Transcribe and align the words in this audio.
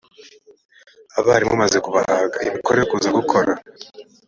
abarimu 1.19 1.55
maze 1.61 1.77
kubahaga 1.85 2.37
imikoro 2.47 2.77
yo 2.79 2.87
ku 2.89 2.95
za 3.03 3.09
gukora 3.17 3.51